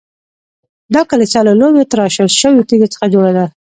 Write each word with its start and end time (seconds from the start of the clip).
دا 0.93 1.01
کلیسا 1.09 1.39
له 1.47 1.53
لویو 1.61 1.89
تراشل 1.91 2.27
شویو 2.39 2.67
تیږو 2.69 2.91
څخه 2.93 3.05
جوړه 3.13 3.31
ده. 3.37 3.45